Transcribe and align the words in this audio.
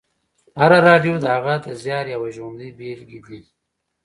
هره 0.61 0.79
راډیو 0.87 1.15
د 1.19 1.25
هغه 1.35 1.55
د 1.65 1.67
زیار 1.83 2.05
یوه 2.15 2.29
ژوندۍ 2.35 2.69
بېلګې 2.77 3.19
ده 3.25 3.39